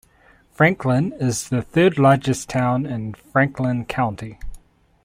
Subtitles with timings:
[0.51, 4.39] Franklin is the third largest town in Franklin County.